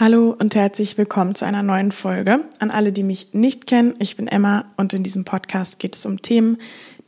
[0.00, 2.44] Hallo und herzlich willkommen zu einer neuen Folge.
[2.60, 6.06] An alle, die mich nicht kennen, ich bin Emma und in diesem Podcast geht es
[6.06, 6.58] um Themen,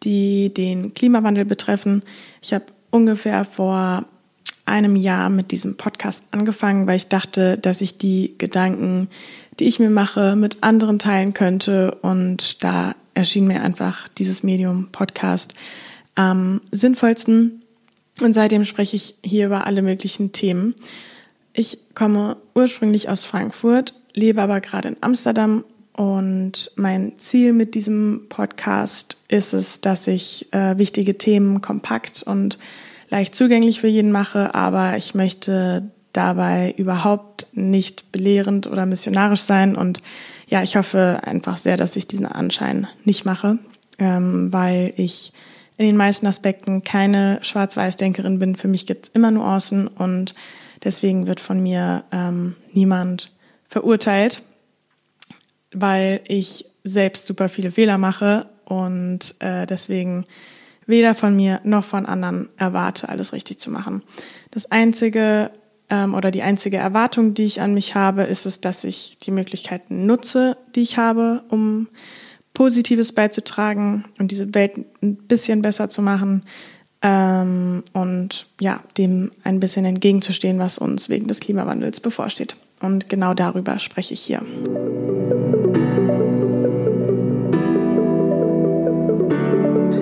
[0.03, 2.03] die den Klimawandel betreffen.
[2.43, 4.07] Ich habe ungefähr vor
[4.67, 9.07] einem Jahr mit diesem Podcast angefangen, weil ich dachte, dass ich die Gedanken,
[9.61, 11.93] die ich mir mache, mit anderen teilen könnte.
[12.03, 15.55] Und da erschien mir einfach dieses Medium Podcast
[16.17, 17.63] am sinnvollsten.
[18.21, 20.75] Und seitdem spreche ich hier über alle möglichen Themen.
[21.61, 25.63] Ich komme ursprünglich aus Frankfurt, lebe aber gerade in Amsterdam
[25.93, 32.59] und mein Ziel mit diesem Podcast ist es, dass ich äh, wichtige Themen kompakt und
[33.11, 39.77] leicht zugänglich für jeden mache, aber ich möchte dabei überhaupt nicht belehrend oder missionarisch sein
[39.77, 40.01] und
[40.49, 43.59] ja, ich hoffe einfach sehr, dass ich diesen Anschein nicht mache,
[43.99, 45.35] ähm, weil ich
[45.77, 48.57] in den meisten Aspekten keine Schwarz-Weiß-Denkerin bin.
[48.57, 50.35] Für mich gibt es immer Nuancen und
[50.83, 53.33] Deswegen wird von mir ähm, niemand
[53.67, 54.43] verurteilt,
[55.73, 60.27] weil ich selbst super viele Fehler mache und äh, deswegen
[60.87, 64.03] weder von mir noch von anderen erwarte, alles richtig zu machen.
[64.51, 65.51] Das einzige
[65.91, 69.31] ähm, oder die einzige Erwartung, die ich an mich habe, ist es, dass ich die
[69.31, 71.89] Möglichkeiten nutze, die ich habe, um
[72.55, 76.45] Positives beizutragen und diese Welt ein bisschen besser zu machen,
[77.03, 82.57] ähm, und ja, dem ein bisschen entgegenzustehen, was uns wegen des Klimawandels bevorsteht.
[82.83, 84.43] Und genau darüber spreche ich hier.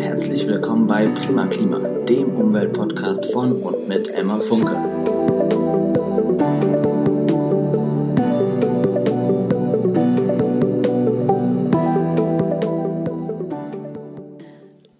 [0.00, 4.76] Herzlich willkommen bei Prima Klima, dem Umweltpodcast von und mit Emma Funke.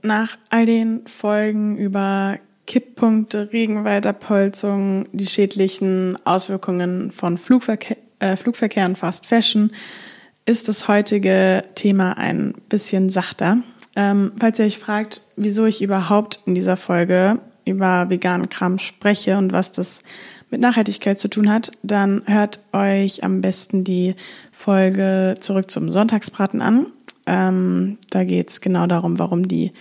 [0.09, 8.97] Nach all den Folgen über Kipppunkte, Regenwaldabholzung, die schädlichen Auswirkungen von Flugverkehr, äh, Flugverkehr und
[8.97, 9.70] Fast Fashion
[10.47, 13.59] ist das heutige Thema ein bisschen sachter.
[13.97, 19.37] Ähm, falls ihr euch fragt, wieso ich überhaupt in dieser Folge über veganen Kram spreche
[19.37, 20.00] und was das
[20.49, 24.15] mit Nachhaltigkeit zu tun hat, dann hört euch am besten die
[24.53, 26.87] Folge zurück zum Sonntagsbraten an.
[27.27, 29.72] Ähm, da geht es genau darum, warum die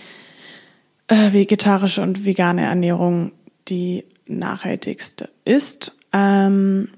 [1.08, 3.32] äh, vegetarische und vegane Ernährung
[3.68, 5.96] die nachhaltigste ist.
[6.12, 6.88] Ähm,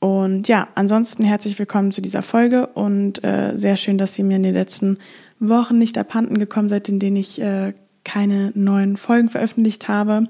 [0.00, 4.36] und ja, ansonsten herzlich willkommen zu dieser Folge und äh, sehr schön, dass ihr mir
[4.36, 4.98] in den letzten
[5.40, 7.72] Wochen nicht abhanden gekommen seid, in denen ich äh,
[8.04, 10.28] keine neuen Folgen veröffentlicht habe.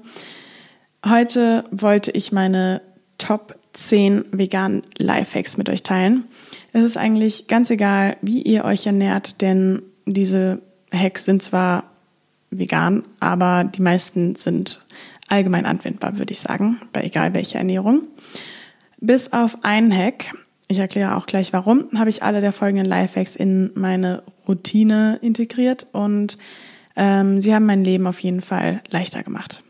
[1.05, 2.81] Heute wollte ich meine
[3.17, 6.23] Top 10 veganen Lifehacks mit euch teilen.
[6.71, 10.61] Es ist eigentlich ganz egal, wie ihr euch ernährt, denn diese
[10.93, 11.94] Hacks sind zwar
[12.49, 14.83] vegan, aber die meisten sind
[15.27, 18.03] allgemein anwendbar, würde ich sagen, bei egal welcher Ernährung.
[18.99, 20.33] Bis auf einen Hack,
[20.67, 25.87] ich erkläre auch gleich warum, habe ich alle der folgenden Lifehacks in meine Routine integriert
[25.91, 26.37] und
[26.95, 29.63] ähm, sie haben mein Leben auf jeden Fall leichter gemacht.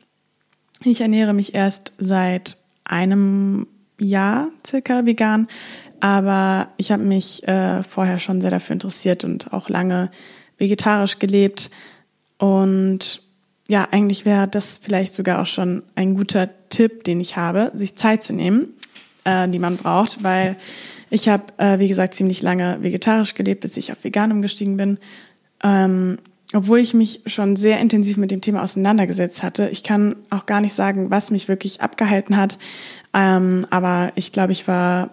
[0.84, 3.68] Ich ernähre mich erst seit einem
[4.00, 5.48] Jahr circa vegan,
[6.00, 10.12] aber ich habe mich äh, vorher schon sehr dafür interessiert und auch lange
[10.58, 11.72] vegetarisch gelebt
[12.38, 13.22] und
[13.68, 17.96] ja, eigentlich wäre das vielleicht sogar auch schon ein guter Tipp, den ich habe, sich
[17.96, 18.74] Zeit zu nehmen,
[19.24, 20.58] äh, die man braucht, weil
[21.10, 24.98] ich habe, äh, wie gesagt, ziemlich lange vegetarisch gelebt, bis ich auf vegan umgestiegen bin.
[25.64, 26.18] Ähm,
[26.54, 29.68] obwohl ich mich schon sehr intensiv mit dem Thema auseinandergesetzt hatte.
[29.70, 32.58] Ich kann auch gar nicht sagen, was mich wirklich abgehalten hat.
[33.14, 35.12] Ähm, aber ich glaube, ich war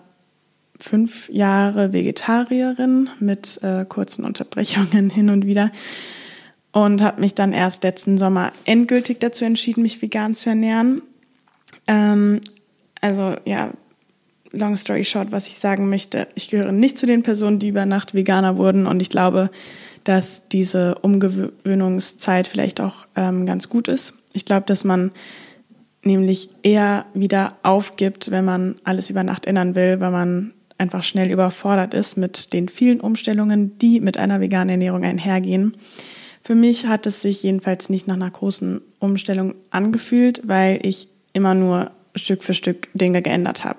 [0.79, 5.71] fünf Jahre Vegetarierin mit äh, kurzen Unterbrechungen hin und wieder
[6.73, 11.03] und habe mich dann erst letzten Sommer endgültig dazu entschieden, mich vegan zu ernähren.
[11.87, 12.41] Ähm,
[13.01, 13.71] also ja,
[14.53, 17.87] long story short, was ich sagen möchte, ich gehöre nicht zu den Personen, die über
[17.87, 19.51] Nacht Veganer wurden und ich glaube,
[20.05, 24.15] dass diese Umgewöhnungszeit vielleicht auch ähm, ganz gut ist.
[24.33, 25.13] Ich glaube, dass man
[26.03, 31.31] nämlich eher wieder aufgibt, wenn man alles über Nacht ändern will, weil man einfach schnell
[31.31, 35.75] überfordert ist mit den vielen Umstellungen, die mit einer veganen Ernährung einhergehen.
[36.43, 41.55] Für mich hat es sich jedenfalls nicht nach einer großen Umstellung angefühlt, weil ich immer
[41.55, 43.79] nur Stück für Stück Dinge geändert habe.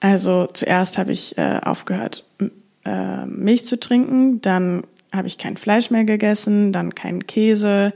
[0.00, 2.24] Also zuerst habe ich äh, aufgehört,
[2.84, 7.92] äh, Milch zu trinken, dann habe ich kein Fleisch mehr gegessen, dann keinen Käse,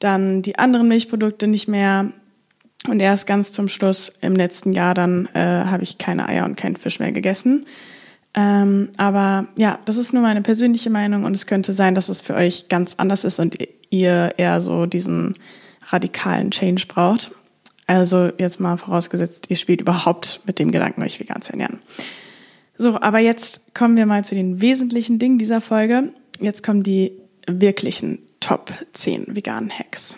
[0.00, 2.12] dann die anderen Milchprodukte nicht mehr.
[2.88, 6.56] Und erst ganz zum Schluss im letzten Jahr dann äh, habe ich keine Eier und
[6.56, 7.66] keinen Fisch mehr gegessen.
[8.34, 12.20] Ähm, aber ja, das ist nur meine persönliche Meinung und es könnte sein, dass es
[12.20, 13.56] für euch ganz anders ist und
[13.90, 15.34] ihr eher so diesen
[15.88, 17.32] radikalen Change braucht.
[17.86, 21.80] Also jetzt mal vorausgesetzt, ihr spielt überhaupt mit dem Gedanken, euch vegan zu ernähren.
[22.78, 26.12] So, aber jetzt kommen wir mal zu den wesentlichen Dingen dieser Folge.
[26.38, 27.12] Jetzt kommen die
[27.46, 30.16] wirklichen Top 10 veganen Hacks.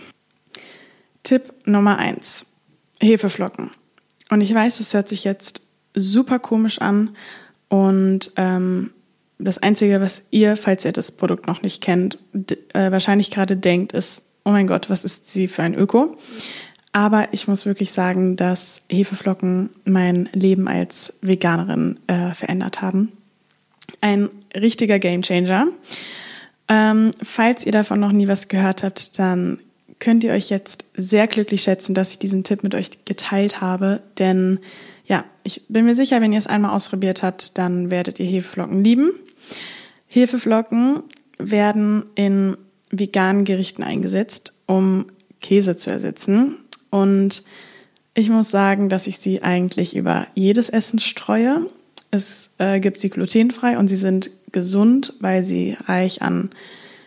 [1.23, 2.47] Tipp Nummer 1.
[3.01, 3.71] Hefeflocken.
[4.31, 5.63] Und ich weiß, es hört sich jetzt
[5.95, 7.17] super komisch an
[7.73, 8.91] und ähm,
[9.39, 12.19] das Einzige, was ihr, falls ihr das Produkt noch nicht kennt,
[12.75, 16.19] äh, wahrscheinlich gerade denkt, ist, oh mein Gott, was ist sie für ein Öko?
[16.93, 23.13] Aber ich muss wirklich sagen, dass Hefeflocken mein Leben als Veganerin äh, verändert haben.
[24.03, 25.69] Ein richtiger Gamechanger.
[26.69, 29.61] Ähm, falls ihr davon noch nie was gehört habt, dann
[30.03, 34.03] könnt ihr euch jetzt sehr glücklich schätzen, dass ich diesen Tipp mit euch geteilt habe.
[34.19, 34.59] Denn
[35.07, 38.83] ja, ich bin mir sicher, wenn ihr es einmal ausprobiert habt, dann werdet ihr Hefeflocken
[38.83, 39.13] lieben.
[40.09, 41.05] Hefeflocken
[41.39, 42.57] werden in
[42.91, 45.07] veganen Gerichten eingesetzt, um
[45.41, 46.57] Käse zu ersetzen.
[46.91, 47.45] Und
[48.15, 51.65] ich muss sagen, dass ich sie eigentlich über jedes Essen streue.
[52.11, 56.51] Es äh, gibt sie glutenfrei und sie sind gesund, weil sie reich an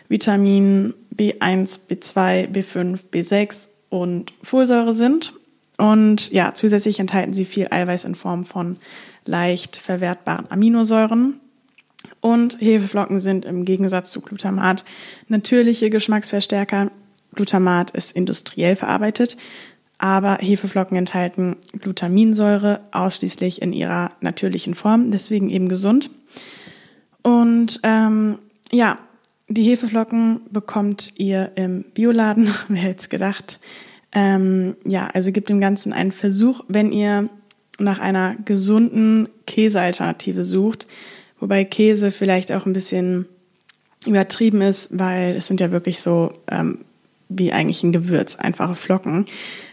[0.08, 5.32] Vitaminen B1, B2, B5, B6 und Folsäure sind.
[5.78, 8.78] Und ja, zusätzlich enthalten sie viel Eiweiß in Form von
[9.24, 11.40] leicht verwertbaren Aminosäuren.
[12.20, 14.84] Und Hefeflocken sind im Gegensatz zu Glutamat
[15.28, 16.90] natürliche Geschmacksverstärker.
[17.34, 19.36] Glutamat ist industriell verarbeitet,
[19.98, 26.10] aber Hefeflocken enthalten Glutaminsäure ausschließlich in ihrer natürlichen Form, deswegen eben gesund.
[27.22, 28.38] Und ähm,
[28.72, 28.98] ja,
[29.48, 33.60] die Hefeflocken bekommt ihr im Bioladen, wer hätte es gedacht.
[34.12, 37.28] Ähm, ja, also gibt dem Ganzen einen Versuch, wenn ihr
[37.78, 40.86] nach einer gesunden Käsealternative sucht,
[41.38, 43.26] wobei Käse vielleicht auch ein bisschen
[44.06, 46.84] übertrieben ist, weil es sind ja wirklich so ähm,
[47.28, 49.26] wie eigentlich ein Gewürz, einfache Flocken.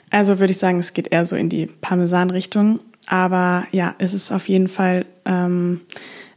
[0.10, 2.80] Also würde ich sagen, es geht eher so in die Parmesan-Richtung.
[3.08, 5.81] Aber ja, es ist auf jeden Fall ähm,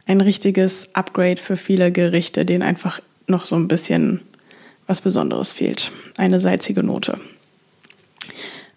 [0.05, 4.21] ein richtiges Upgrade für viele Gerichte, denen einfach noch so ein bisschen
[4.87, 5.91] was Besonderes fehlt.
[6.17, 7.19] Eine salzige Note.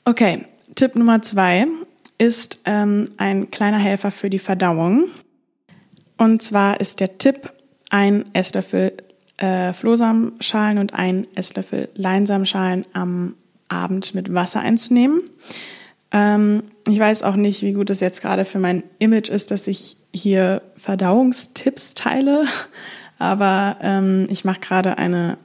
[0.05, 0.44] Okay,
[0.75, 1.67] Tipp Nummer zwei
[2.19, 5.06] ist ähm, ein kleiner Helfer für die Verdauung.
[6.19, 7.50] Und zwar ist der Tipp,
[7.91, 8.93] ein Esslöffel
[9.38, 13.37] äh, Flohsamenschalen und ein Esslöffel Leinsamenschalen am
[13.69, 15.23] Abend mit Wasser einzunehmen.
[16.12, 19.67] Ähm, ich weiß auch nicht, wie gut es jetzt gerade für mein Image ist, dass
[19.67, 22.46] ich hier Verdauungstipps teile,
[23.20, 25.38] aber ähm, ich mache gerade eine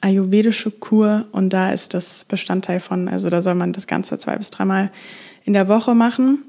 [0.00, 4.36] ayurvedische Kur und da ist das Bestandteil von, also da soll man das Ganze zwei
[4.36, 4.90] bis dreimal
[5.44, 6.44] in der Woche machen.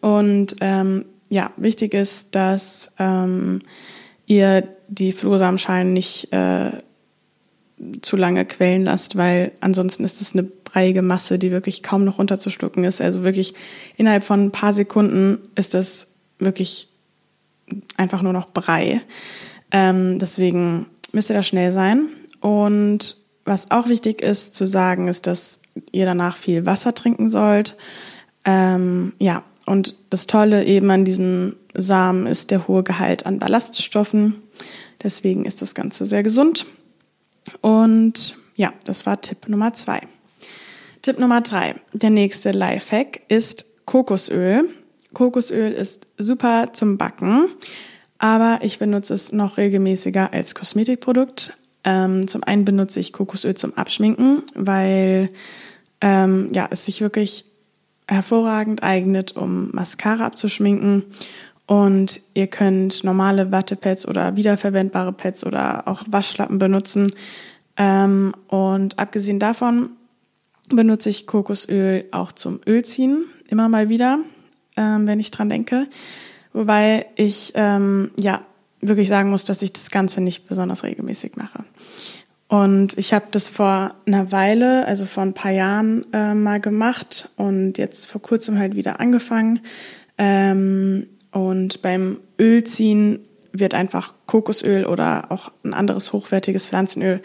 [0.00, 3.60] Und ähm, ja, wichtig ist, dass ähm,
[4.26, 6.70] ihr die Flohsamenschalen nicht äh,
[8.00, 12.18] zu lange quellen lasst, weil ansonsten ist es eine breiige Masse, die wirklich kaum noch
[12.18, 13.00] runterzustucken ist.
[13.00, 13.54] Also wirklich
[13.96, 16.08] innerhalb von ein paar Sekunden ist das
[16.38, 16.88] wirklich
[17.96, 19.02] einfach nur noch Brei.
[19.74, 22.06] Ähm, deswegen müsst ihr da schnell sein.
[22.40, 25.58] Und was auch wichtig ist zu sagen, ist, dass
[25.90, 27.76] ihr danach viel Wasser trinken sollt.
[28.44, 34.36] Ähm, ja, und das Tolle eben an diesen Samen ist der hohe Gehalt an Ballaststoffen.
[35.02, 36.66] Deswegen ist das Ganze sehr gesund.
[37.60, 40.00] Und ja, das war Tipp Nummer zwei.
[41.02, 41.74] Tipp Nummer drei.
[41.92, 44.68] Der nächste Lifehack ist Kokosöl.
[45.14, 47.48] Kokosöl ist super zum Backen,
[48.18, 51.52] aber ich benutze es noch regelmäßiger als Kosmetikprodukt.
[51.84, 55.30] Ähm, zum einen benutze ich Kokosöl zum Abschminken, weil
[56.00, 57.44] ähm, ja, es sich wirklich
[58.08, 61.04] hervorragend eignet, um Mascara abzuschminken
[61.66, 67.12] und ihr könnt normale Wattepads oder wiederverwendbare Pads oder auch Waschlappen benutzen.
[67.76, 69.90] Ähm, und abgesehen davon
[70.68, 74.18] benutze ich Kokosöl auch zum Ölziehen, immer mal wieder,
[74.76, 75.86] ähm, wenn ich dran denke.
[76.54, 78.40] Wobei ich ähm, ja
[78.80, 81.64] wirklich sagen muss, dass ich das Ganze nicht besonders regelmäßig mache.
[82.48, 87.30] Und ich habe das vor einer Weile, also vor ein paar Jahren äh, mal gemacht
[87.36, 89.60] und jetzt vor kurzem halt wieder angefangen.
[90.16, 93.20] Ähm, und beim Ölziehen
[93.52, 97.22] wird einfach Kokosöl oder auch ein anderes hochwertiges Pflanzenöl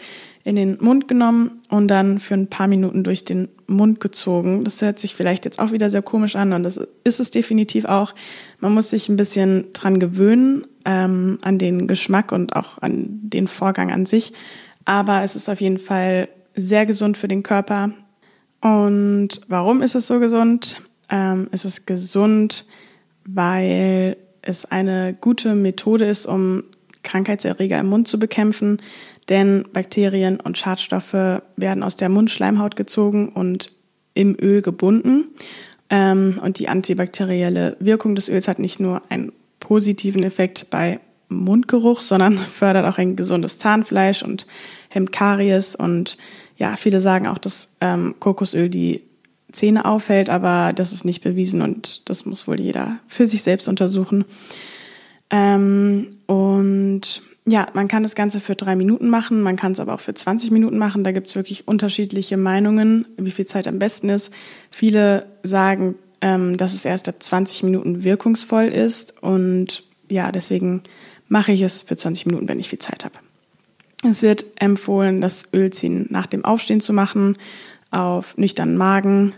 [0.50, 4.64] in den Mund genommen und dann für ein paar Minuten durch den Mund gezogen.
[4.64, 7.84] Das hört sich vielleicht jetzt auch wieder sehr komisch an und das ist es definitiv
[7.84, 8.16] auch.
[8.58, 13.46] Man muss sich ein bisschen dran gewöhnen, ähm, an den Geschmack und auch an den
[13.46, 14.32] Vorgang an sich.
[14.84, 17.92] Aber es ist auf jeden Fall sehr gesund für den Körper.
[18.60, 20.82] Und warum ist es so gesund?
[21.08, 22.66] Ähm, es ist gesund,
[23.24, 26.64] weil es eine gute Methode ist, um
[27.04, 28.82] Krankheitserreger im Mund zu bekämpfen,
[29.30, 31.14] denn Bakterien und Schadstoffe
[31.56, 33.72] werden aus der Mundschleimhaut gezogen und
[34.14, 35.28] im Öl gebunden.
[35.88, 42.00] Ähm, und die antibakterielle Wirkung des Öls hat nicht nur einen positiven Effekt bei Mundgeruch,
[42.00, 44.46] sondern fördert auch ein gesundes Zahnfleisch und
[44.88, 45.76] hemmt Karies.
[45.76, 46.18] Und
[46.56, 49.04] ja, viele sagen auch, dass ähm, Kokosöl die
[49.52, 53.68] Zähne aufhält, aber das ist nicht bewiesen und das muss wohl jeder für sich selbst
[53.68, 54.24] untersuchen.
[55.30, 59.94] Ähm, und ja, man kann das Ganze für drei Minuten machen, man kann es aber
[59.94, 61.04] auch für 20 Minuten machen.
[61.04, 64.32] Da gibt es wirklich unterschiedliche Meinungen, wie viel Zeit am besten ist.
[64.70, 70.82] Viele sagen, ähm, dass es erst ab 20 Minuten wirkungsvoll ist und ja, deswegen
[71.28, 73.14] mache ich es für 20 Minuten, wenn ich viel Zeit habe.
[74.08, 77.36] Es wird empfohlen, das Ölziehen nach dem Aufstehen zu machen,
[77.90, 79.34] auf nüchternen Magen.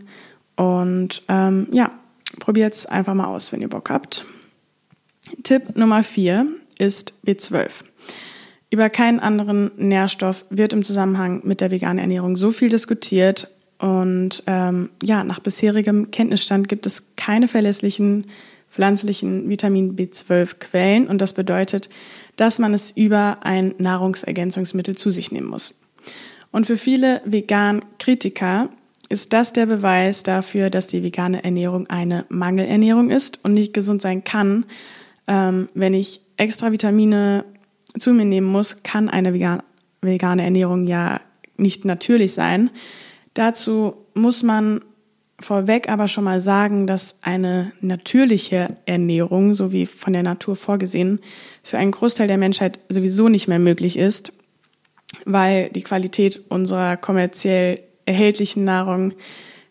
[0.57, 1.91] Und ähm, ja,
[2.39, 4.25] probiert es einfach mal aus, wenn ihr Bock habt.
[5.43, 6.47] Tipp Nummer 4
[6.83, 7.71] ist B12.
[8.71, 13.49] Über keinen anderen Nährstoff wird im Zusammenhang mit der veganen Ernährung so viel diskutiert.
[13.79, 18.27] Und ähm, ja, nach bisherigem Kenntnisstand gibt es keine verlässlichen
[18.71, 21.91] pflanzlichen Vitamin B12-Quellen und das bedeutet,
[22.37, 25.79] dass man es über ein Nahrungsergänzungsmittel zu sich nehmen muss.
[26.51, 28.71] Und für viele Vegan-Kritiker
[29.11, 34.01] ist das der Beweis dafür, dass die vegane Ernährung eine Mangelernährung ist und nicht gesund
[34.01, 34.65] sein kann.
[35.27, 37.45] Ähm, wenn ich extra Vitamine
[37.99, 41.21] zu mir nehmen muss, kann eine vegane Ernährung ja
[41.57, 42.71] nicht natürlich sein.
[43.35, 44.81] Dazu muss man
[45.39, 51.21] vorweg aber schon mal sagen, dass eine natürliche Ernährung, so wie von der Natur vorgesehen,
[51.63, 54.33] für einen Großteil der Menschheit sowieso nicht mehr möglich ist,
[55.25, 59.15] weil die Qualität unserer kommerziell erhältlichen Nahrung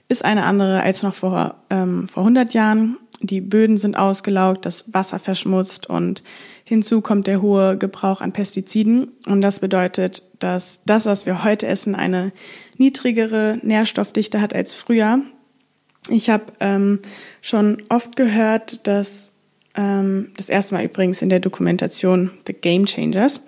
[0.08, 2.98] ist eine andere als noch vor, ähm, vor 100 Jahren.
[3.24, 6.24] Die Böden sind ausgelaugt, das Wasser verschmutzt und
[6.64, 9.12] hinzu kommt der hohe Gebrauch an Pestiziden.
[9.28, 12.32] Und das bedeutet, dass das, was wir heute essen, eine
[12.78, 15.22] niedrigere Nährstoffdichte hat als früher.
[16.10, 17.00] Ich habe ähm,
[17.42, 19.34] schon oft gehört, dass
[19.76, 23.42] ähm, das erste Mal übrigens in der Dokumentation The Game Changers.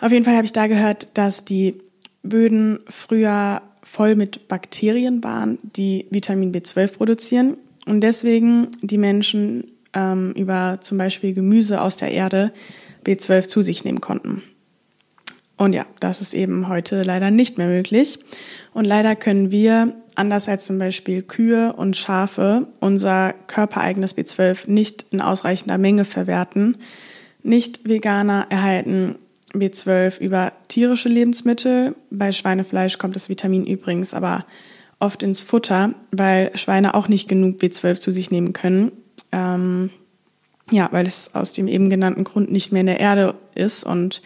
[0.00, 1.82] Auf jeden Fall habe ich da gehört, dass die
[2.22, 10.32] Böden früher voll mit Bakterien waren, die Vitamin B12 produzieren und deswegen die Menschen ähm,
[10.32, 12.52] über zum Beispiel Gemüse aus der Erde
[13.06, 14.42] B12 zu sich nehmen konnten.
[15.56, 18.18] Und ja, das ist eben heute leider nicht mehr möglich.
[18.74, 25.06] Und leider können wir anders als zum Beispiel Kühe und Schafe, unser körpereigenes B12 nicht
[25.10, 26.76] in ausreichender Menge verwerten.
[27.42, 29.16] Nicht-Veganer erhalten
[29.54, 31.94] B12 über tierische Lebensmittel.
[32.10, 34.44] Bei Schweinefleisch kommt das Vitamin übrigens aber
[34.98, 38.92] oft ins Futter, weil Schweine auch nicht genug B12 zu sich nehmen können.
[39.32, 39.90] Ähm,
[40.70, 44.22] ja, weil es aus dem eben genannten Grund nicht mehr in der Erde ist und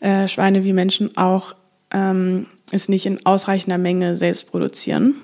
[0.00, 1.54] äh, Schweine wie Menschen auch
[1.90, 5.16] ähm, es nicht in ausreichender Menge selbst produzieren.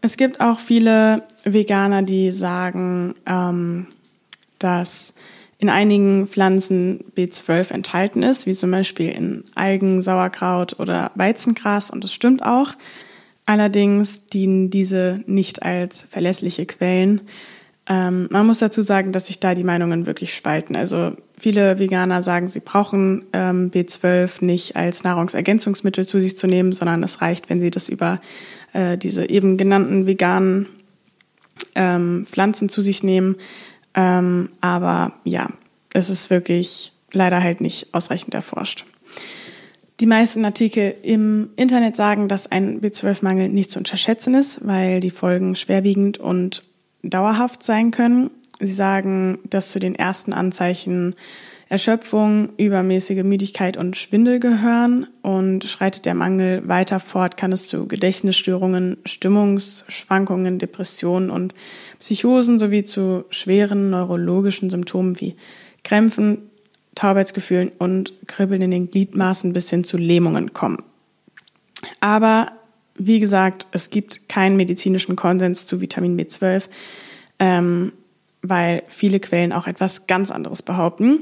[0.00, 3.86] Es gibt auch viele Veganer, die sagen, ähm,
[4.58, 5.12] dass
[5.58, 11.90] in einigen Pflanzen B12 enthalten ist, wie zum Beispiel in Algen, Sauerkraut oder Weizengras.
[11.90, 12.72] Und das stimmt auch.
[13.50, 17.22] Allerdings dienen diese nicht als verlässliche Quellen.
[17.88, 20.76] Ähm, man muss dazu sagen, dass sich da die Meinungen wirklich spalten.
[20.76, 26.70] Also viele Veganer sagen, sie brauchen ähm, B12 nicht als Nahrungsergänzungsmittel zu sich zu nehmen,
[26.70, 28.20] sondern es reicht, wenn sie das über
[28.72, 30.66] äh, diese eben genannten veganen
[31.74, 33.34] ähm, Pflanzen zu sich nehmen.
[33.94, 35.50] Ähm, aber ja,
[35.92, 38.84] es ist wirklich leider halt nicht ausreichend erforscht.
[40.00, 45.10] Die meisten Artikel im Internet sagen, dass ein B12-Mangel nicht zu unterschätzen ist, weil die
[45.10, 46.62] Folgen schwerwiegend und
[47.02, 48.30] dauerhaft sein können.
[48.58, 51.14] Sie sagen, dass zu den ersten Anzeichen
[51.68, 57.86] Erschöpfung, übermäßige Müdigkeit und Schwindel gehören und schreitet der Mangel weiter fort, kann es zu
[57.86, 61.54] Gedächtnisstörungen, Stimmungsschwankungen, Depressionen und
[62.00, 65.36] Psychosen sowie zu schweren neurologischen Symptomen wie
[65.84, 66.49] Krämpfen,
[66.94, 70.82] Taubheitsgefühlen und Kribbeln in den Gliedmaßen bis hin zu Lähmungen kommen.
[72.00, 72.52] Aber
[72.94, 76.64] wie gesagt, es gibt keinen medizinischen Konsens zu Vitamin B12.
[77.38, 77.92] Ähm,
[78.42, 81.20] weil viele Quellen auch etwas ganz anderes behaupten.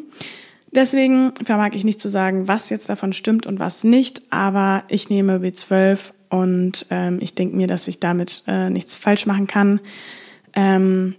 [0.70, 5.08] Deswegen vermag ich nicht zu sagen, was jetzt davon stimmt und was nicht, aber ich
[5.08, 9.80] nehme B12 und ähm, ich denke mir, dass ich damit äh, nichts falsch machen kann.
[10.54, 11.14] Ähm,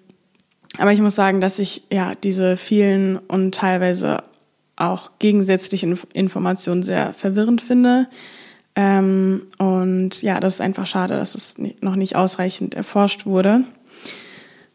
[0.78, 4.24] aber ich muss sagen, dass ich ja diese vielen und teilweise
[4.80, 8.08] auch gegensätzlichen Informationen sehr verwirrend finde.
[8.76, 13.64] Ähm, und ja, das ist einfach schade, dass es noch nicht ausreichend erforscht wurde.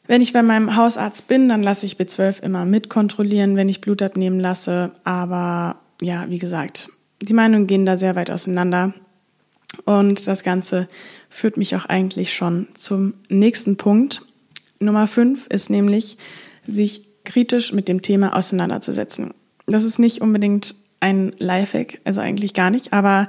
[0.06, 4.02] Wenn ich bei meinem Hausarzt bin, dann lasse ich B12 immer mitkontrollieren, wenn ich Blut
[4.02, 4.90] abnehmen lasse.
[5.04, 6.90] Aber ja, wie gesagt,
[7.23, 8.92] die Meinungen gehen da sehr weit auseinander.
[9.87, 10.88] Und das Ganze
[11.30, 14.23] führt mich auch eigentlich schon zum nächsten Punkt.
[14.78, 16.18] Nummer fünf ist nämlich,
[16.66, 19.32] sich kritisch mit dem Thema auseinanderzusetzen.
[19.66, 23.28] Das ist nicht unbedingt ein Lifehack, also eigentlich gar nicht, aber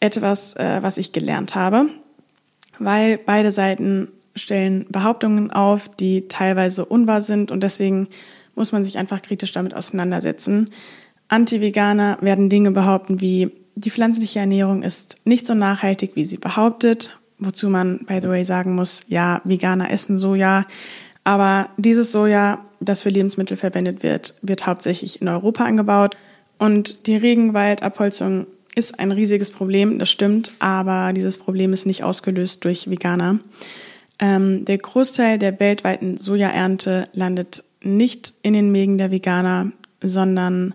[0.00, 1.88] etwas, äh, was ich gelernt habe,
[2.78, 8.08] weil beide Seiten stellen Behauptungen auf, die teilweise unwahr sind und deswegen
[8.54, 10.70] muss man sich einfach kritisch damit auseinandersetzen.
[11.28, 17.18] Anti-Veganer werden Dinge behaupten wie, die pflanzliche Ernährung ist nicht so nachhaltig, wie sie behauptet,
[17.38, 20.64] wozu man, by the way, sagen muss, ja, Veganer essen Soja,
[21.26, 26.16] aber dieses Soja, das für Lebensmittel verwendet wird, wird hauptsächlich in Europa angebaut.
[26.56, 32.64] Und die Regenwaldabholzung ist ein riesiges Problem, das stimmt, aber dieses Problem ist nicht ausgelöst
[32.64, 33.40] durch Veganer.
[34.20, 40.74] Ähm, der Großteil der weltweiten Sojaernte landet nicht in den Mägen der Veganer, sondern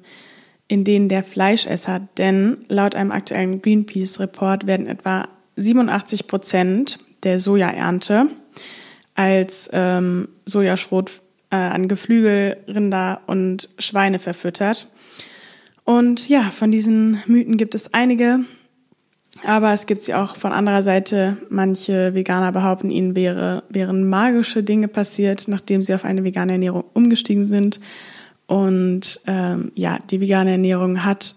[0.68, 8.28] in denen der Fleischesser, denn laut einem aktuellen Greenpeace-Report werden etwa 87 Prozent der Sojaernte
[9.22, 14.88] als ähm, Sojaschrot äh, an Geflügel, Rinder und Schweine verfüttert.
[15.84, 18.40] Und ja, von diesen Mythen gibt es einige,
[19.46, 21.38] aber es gibt sie auch von anderer Seite.
[21.50, 26.84] Manche Veganer behaupten, ihnen wäre, wären magische Dinge passiert, nachdem sie auf eine vegane Ernährung
[26.94, 27.80] umgestiegen sind.
[28.48, 31.36] Und ähm, ja, die vegane Ernährung hat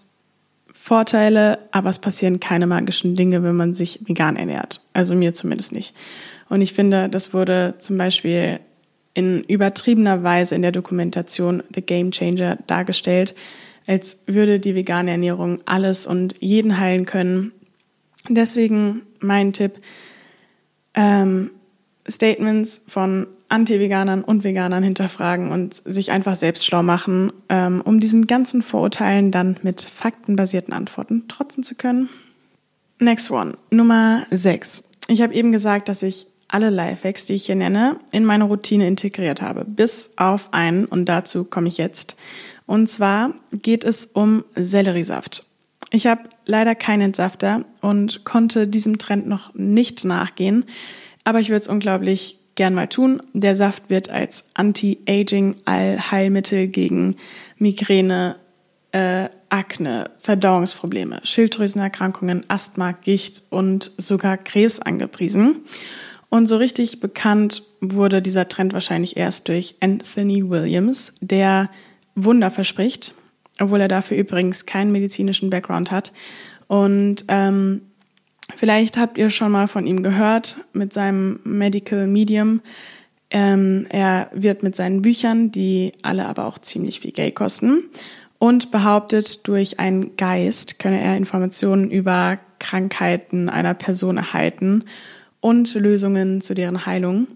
[0.73, 4.81] Vorteile, aber es passieren keine magischen Dinge, wenn man sich vegan ernährt.
[4.93, 5.93] Also mir zumindest nicht.
[6.49, 8.59] Und ich finde, das wurde zum Beispiel
[9.13, 13.33] in übertriebener Weise in der Dokumentation The Game Changer dargestellt,
[13.87, 17.51] als würde die vegane Ernährung alles und jeden heilen können.
[18.29, 19.79] Deswegen mein Tipp,
[20.93, 21.51] ähm,
[22.07, 28.27] Statements von Anti-Veganern und Veganern hinterfragen und sich einfach selbst schlau machen, ähm, um diesen
[28.27, 32.09] ganzen Vorurteilen dann mit faktenbasierten Antworten trotzen zu können.
[32.99, 34.83] Next one, Nummer 6.
[35.07, 38.87] Ich habe eben gesagt, dass ich alle Lifehacks, die ich hier nenne, in meine Routine
[38.87, 42.15] integriert habe, bis auf einen und dazu komme ich jetzt.
[42.65, 45.45] Und zwar geht es um Selleriesaft.
[45.91, 50.65] Ich habe leider keinen Entsafter und konnte diesem Trend noch nicht nachgehen,
[51.23, 53.21] aber ich würde es unglaublich gern mal tun.
[53.33, 57.17] Der Saft wird als Anti-Aging-Allheilmittel gegen
[57.57, 58.37] Migräne,
[58.91, 65.65] äh, Akne, Verdauungsprobleme, Schilddrüsenerkrankungen, Asthma, Gicht und sogar Krebs angepriesen.
[66.29, 71.69] Und so richtig bekannt wurde dieser Trend wahrscheinlich erst durch Anthony Williams, der
[72.15, 73.13] Wunder verspricht,
[73.59, 76.13] obwohl er dafür übrigens keinen medizinischen Background hat.
[76.67, 77.81] Und ähm,
[78.55, 82.61] vielleicht habt ihr schon mal von ihm gehört mit seinem Medical Medium.
[83.29, 87.83] Ähm, er wird mit seinen Büchern, die alle aber auch ziemlich viel Geld kosten,
[88.37, 94.83] und behauptet, durch einen Geist könne er Informationen über Krankheiten einer Person erhalten
[95.45, 97.27] und Lösungen zu deren Heilung.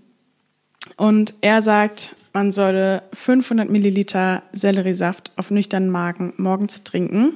[0.97, 7.33] Und er sagt, man solle 500 Milliliter Selleriesaft auf nüchternen Magen morgens trinken.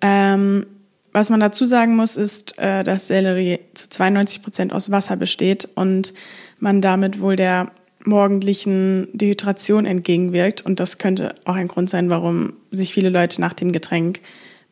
[0.00, 0.64] Ähm,
[1.12, 5.68] was man dazu sagen muss, ist, äh, dass Sellerie zu 92 Prozent aus Wasser besteht
[5.74, 6.14] und
[6.58, 7.70] man damit wohl der
[8.02, 10.64] morgendlichen Dehydration entgegenwirkt.
[10.64, 14.20] Und das könnte auch ein Grund sein, warum sich viele Leute nach dem Getränk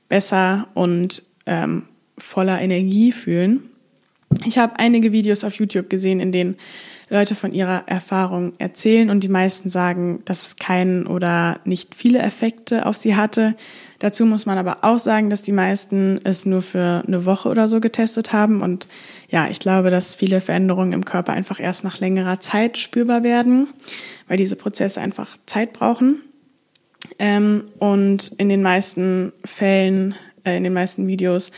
[0.08, 1.82] besser und ähm,
[2.16, 3.70] voller Energie fühlen.
[4.46, 6.56] Ich habe einige Videos auf YouTube gesehen, in denen
[7.10, 12.20] Leute von ihrer Erfahrung erzählen und die meisten sagen, dass es keinen oder nicht viele
[12.20, 13.56] Effekte auf sie hatte.
[13.98, 17.68] Dazu muss man aber auch sagen, dass die meisten es nur für eine Woche oder
[17.68, 18.88] so getestet haben und
[19.28, 23.68] ja, ich glaube, dass viele Veränderungen im Körper einfach erst nach längerer Zeit spürbar werden,
[24.28, 26.22] weil diese Prozesse einfach Zeit brauchen.
[27.18, 31.50] Ähm, und in den meisten Fällen, äh, in den meisten Videos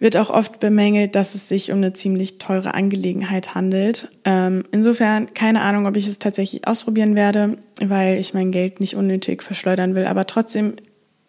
[0.00, 4.08] wird auch oft bemängelt, dass es sich um eine ziemlich teure Angelegenheit handelt.
[4.24, 8.96] Ähm, insofern keine Ahnung, ob ich es tatsächlich ausprobieren werde, weil ich mein Geld nicht
[8.96, 10.06] unnötig verschleudern will.
[10.06, 10.74] Aber trotzdem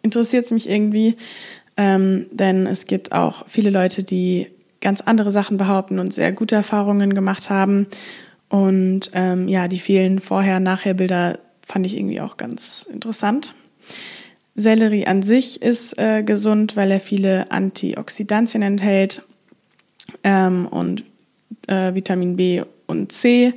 [0.00, 1.16] interessiert es mich irgendwie,
[1.76, 4.48] ähm, denn es gibt auch viele Leute, die
[4.80, 7.86] ganz andere Sachen behaupten und sehr gute Erfahrungen gemacht haben.
[8.48, 13.54] Und ähm, ja, die vielen Vorher-Nachher-Bilder fand ich irgendwie auch ganz interessant.
[14.54, 19.22] Sellerie an sich ist äh, gesund, weil er viele Antioxidantien enthält
[20.24, 21.04] ähm, und
[21.68, 23.54] äh, Vitamin B und C.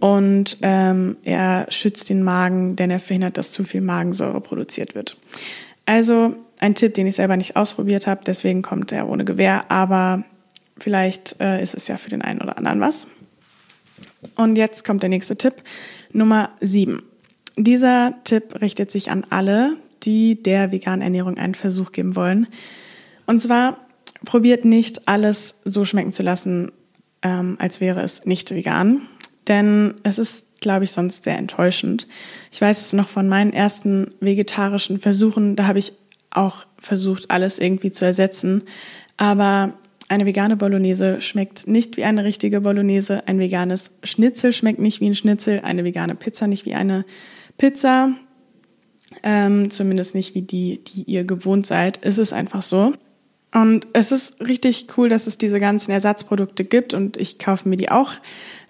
[0.00, 5.16] Und ähm, er schützt den Magen, denn er verhindert, dass zu viel Magensäure produziert wird.
[5.86, 10.24] Also ein Tipp, den ich selber nicht ausprobiert habe, deswegen kommt er ohne Gewähr, aber
[10.78, 13.06] vielleicht äh, ist es ja für den einen oder anderen was.
[14.34, 15.54] Und jetzt kommt der nächste Tipp,
[16.12, 17.02] Nummer sieben.
[17.56, 22.46] Dieser Tipp richtet sich an alle, die der veganen Ernährung einen Versuch geben wollen.
[23.26, 23.78] Und zwar
[24.24, 26.72] probiert nicht alles so schmecken zu lassen,
[27.22, 29.02] ähm, als wäre es nicht vegan.
[29.46, 32.08] denn es ist, glaube ich, sonst sehr enttäuschend.
[32.50, 35.92] Ich weiß es noch von meinen ersten vegetarischen Versuchen, da habe ich
[36.30, 38.62] auch versucht, alles irgendwie zu ersetzen,
[39.18, 39.74] aber
[40.08, 43.26] eine vegane Bolognese schmeckt nicht wie eine richtige Bolognese.
[43.26, 45.60] Ein veganes Schnitzel schmeckt nicht wie ein Schnitzel.
[45.62, 47.04] Eine vegane Pizza nicht wie eine
[47.56, 48.14] Pizza.
[49.22, 51.98] Ähm, zumindest nicht wie die, die ihr gewohnt seid.
[52.02, 52.94] Es ist einfach so.
[53.52, 57.76] Und es ist richtig cool, dass es diese ganzen Ersatzprodukte gibt und ich kaufe mir
[57.76, 58.12] die auch.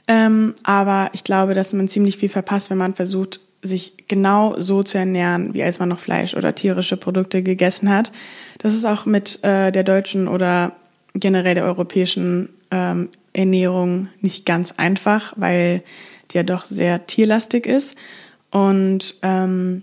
[0.06, 4.82] Ähm, aber ich glaube, dass man ziemlich viel verpasst, wenn man versucht, sich genau so
[4.82, 8.12] zu ernähren, wie als man noch Fleisch oder tierische Produkte gegessen hat.
[8.58, 10.72] Das ist auch mit äh, der deutschen oder
[11.14, 15.82] generell der europäischen ähm, Ernährung nicht ganz einfach, weil
[16.30, 17.96] die ja doch sehr tierlastig ist.
[18.50, 19.82] Und ähm,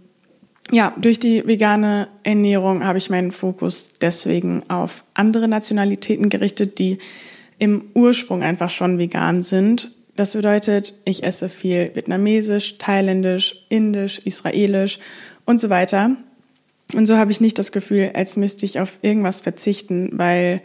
[0.71, 6.97] ja, durch die vegane Ernährung habe ich meinen Fokus deswegen auf andere Nationalitäten gerichtet, die
[7.59, 9.91] im Ursprung einfach schon vegan sind.
[10.15, 14.99] Das bedeutet, ich esse viel vietnamesisch, thailändisch, indisch, israelisch
[15.45, 16.15] und so weiter.
[16.93, 20.61] Und so habe ich nicht das Gefühl, als müsste ich auf irgendwas verzichten, weil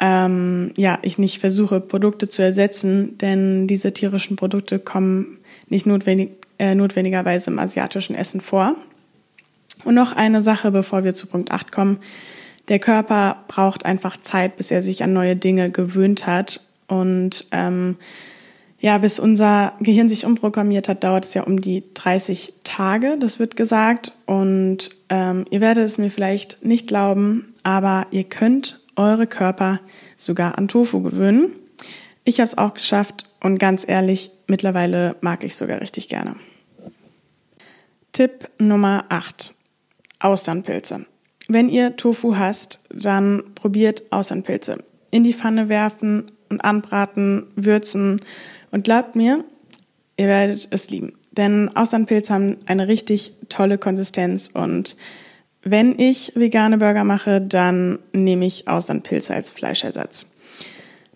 [0.00, 6.30] ähm, ja, ich nicht versuche, Produkte zu ersetzen, denn diese tierischen Produkte kommen nicht notwendig,
[6.58, 8.76] äh, notwendigerweise im asiatischen Essen vor.
[9.84, 11.98] Und noch eine Sache, bevor wir zu Punkt 8 kommen.
[12.68, 16.60] Der Körper braucht einfach Zeit, bis er sich an neue Dinge gewöhnt hat.
[16.86, 17.96] Und ähm,
[18.80, 23.38] ja, bis unser Gehirn sich umprogrammiert hat, dauert es ja um die 30 Tage, das
[23.38, 24.12] wird gesagt.
[24.26, 29.80] Und ähm, ihr werdet es mir vielleicht nicht glauben, aber ihr könnt eure Körper
[30.16, 31.52] sogar an Tofu gewöhnen.
[32.24, 36.36] Ich habe es auch geschafft und ganz ehrlich, mittlerweile mag ich sogar richtig gerne.
[38.12, 39.54] Tipp Nummer 8.
[40.20, 41.06] Austernpilze.
[41.48, 44.78] Wenn ihr Tofu hasst, dann probiert Austernpilze.
[45.10, 48.20] In die Pfanne werfen und anbraten, würzen
[48.70, 49.44] und glaubt mir,
[50.16, 51.14] ihr werdet es lieben.
[51.32, 54.96] Denn Austernpilze haben eine richtig tolle Konsistenz und
[55.62, 60.26] wenn ich vegane Burger mache, dann nehme ich Austernpilze als Fleischersatz.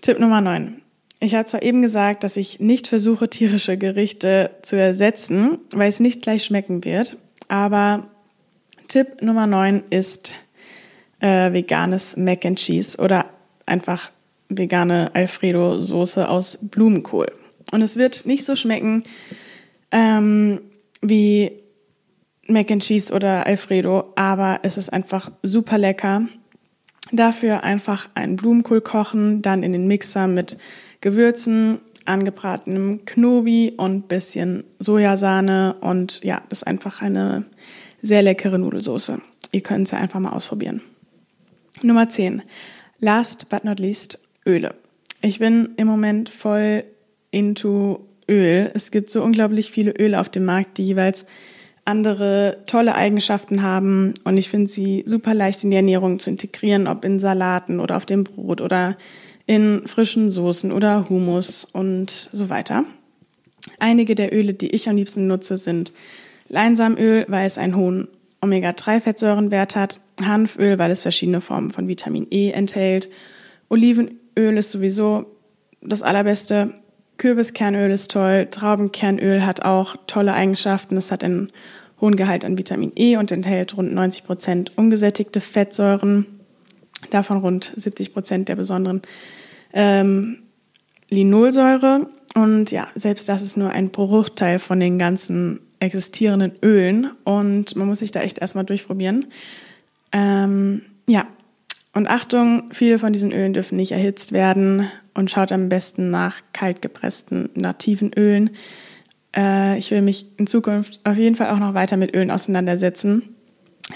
[0.03, 0.83] Tipp Nummer 9.
[1.21, 5.99] Ich habe zwar eben gesagt, dass ich nicht versuche, tierische Gerichte zu ersetzen, weil es
[5.99, 7.17] nicht gleich schmecken wird,
[7.49, 8.09] aber
[8.89, 10.35] Tipp Nummer 9 ist
[11.21, 13.27] äh, veganes Mac and Cheese oder
[13.67, 14.11] einfach
[14.49, 17.33] vegane Alfredo-Soße aus Blumenkohl.
[17.73, 19.05] Und es wird nicht so schmecken
[19.91, 20.61] ähm,
[21.01, 21.53] wie
[22.47, 26.29] Mac and Cheese oder Alfredo, aber es ist einfach super lecker.
[27.11, 30.59] Dafür einfach einen Blumenkohl kochen, dann in den Mixer mit
[31.01, 37.45] Gewürzen, angebratenem Knobi und bisschen Sojasahne und ja, das ist einfach eine
[38.05, 39.21] sehr leckere Nudelsoße.
[39.53, 40.83] Ihr könnt ja einfach mal ausprobieren.
[41.83, 42.43] Nummer 10.
[42.99, 44.75] Last but not least, Öle.
[45.23, 46.85] Ich bin im Moment voll
[47.31, 48.71] into Öl.
[48.75, 51.25] Es gibt so unglaublich viele Öle auf dem Markt, die jeweils
[51.85, 56.87] andere tolle Eigenschaften haben und ich finde sie super leicht in die Ernährung zu integrieren,
[56.87, 58.97] ob in Salaten oder auf dem Brot oder
[59.47, 62.85] in frischen Soßen oder Hummus und so weiter.
[63.79, 65.93] Einige der Öle, die ich am liebsten nutze, sind
[66.55, 68.07] Leinsamöl, weil es einen hohen
[68.41, 73.11] Omega-3-Fettsäurenwert hat, Hanföl, weil es verschiedene Formen von Vitamin E enthält,
[73.69, 75.27] Olivenöl ist sowieso
[75.81, 76.73] das allerbeste,
[77.19, 80.97] Kürbiskernöl ist toll, Traubenkernöl hat auch tolle Eigenschaften.
[80.97, 81.51] Es hat einen
[82.01, 86.27] hohen Gehalt an Vitamin E und enthält rund 90 Prozent ungesättigte Fettsäuren,
[87.11, 89.03] davon rund 70 Prozent der besonderen
[89.73, 90.39] ähm,
[91.09, 92.09] Linolsäure.
[92.35, 97.87] Und ja, selbst das ist nur ein Bruchteil von den ganzen existierenden Ölen und man
[97.87, 99.27] muss sich da echt erstmal durchprobieren.
[100.13, 101.27] Ähm, ja,
[101.93, 106.41] und Achtung, viele von diesen Ölen dürfen nicht erhitzt werden und schaut am besten nach
[106.53, 108.51] kaltgepressten nativen Ölen.
[109.35, 113.37] Äh, ich will mich in Zukunft auf jeden Fall auch noch weiter mit Ölen auseinandersetzen,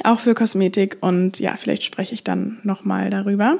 [0.05, 3.59] auch für Kosmetik und ja, vielleicht spreche ich dann nochmal darüber.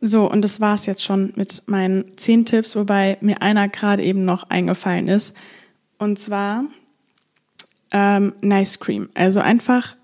[0.00, 4.24] So, und das war's jetzt schon mit meinen zehn Tipps, wobei mir einer gerade eben
[4.24, 5.34] noch eingefallen ist.
[5.98, 6.64] Und zwar
[7.90, 9.08] ähm, Nice Cream.
[9.14, 9.96] Also einfach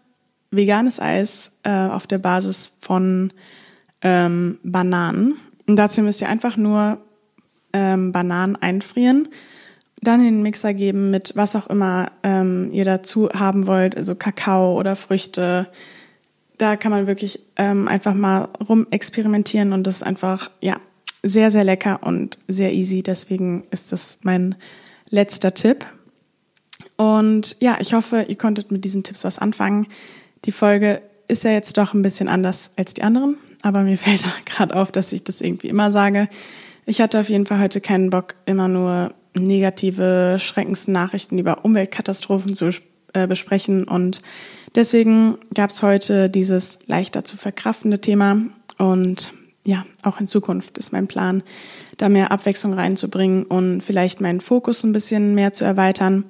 [0.51, 3.33] veganes Eis äh, auf der Basis von
[4.03, 5.37] ähm, Bananen.
[5.66, 6.99] Und dazu müsst ihr einfach nur
[7.73, 9.29] ähm, Bananen einfrieren,
[10.01, 14.14] dann in den Mixer geben mit was auch immer ähm, ihr dazu haben wollt, also
[14.14, 15.68] Kakao oder Früchte.
[16.59, 20.77] Da kann man wirklich ähm, einfach mal rum experimentieren und das ist einfach, ja,
[21.23, 23.03] sehr, sehr lecker und sehr easy.
[23.03, 24.57] Deswegen ist das mein
[25.09, 25.87] letzter Tipp.
[26.96, 29.87] Und ja, ich hoffe, ihr konntet mit diesen Tipps was anfangen.
[30.44, 34.24] Die Folge ist ja jetzt doch ein bisschen anders als die anderen, aber mir fällt
[34.44, 36.28] gerade auf, dass ich das irgendwie immer sage.
[36.87, 42.70] Ich hatte auf jeden Fall heute keinen Bock, immer nur negative Schreckensnachrichten über Umweltkatastrophen zu
[43.14, 43.85] äh, besprechen.
[43.85, 44.20] Und
[44.74, 48.42] deswegen gab es heute dieses leichter zu verkraftende Thema.
[48.78, 49.33] Und
[49.64, 51.42] ja, auch in Zukunft ist mein Plan,
[51.96, 56.24] da mehr Abwechslung reinzubringen und vielleicht meinen Fokus ein bisschen mehr zu erweitern.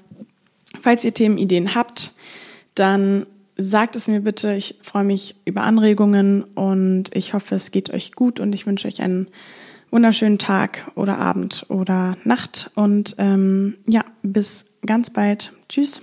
[0.85, 2.13] Falls ihr Themenideen habt,
[2.75, 3.25] dann
[3.57, 4.53] sagt es mir bitte.
[4.53, 8.87] Ich freue mich über Anregungen und ich hoffe, es geht euch gut und ich wünsche
[8.87, 9.29] euch einen
[9.91, 15.55] wunderschönen Tag oder Abend oder Nacht und ähm, ja, bis ganz bald.
[15.71, 16.03] Tschüss.